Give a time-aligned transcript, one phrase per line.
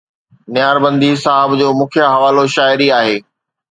[0.53, 3.17] نياربندي صاحب جو مکيه حوالو شاعري آهي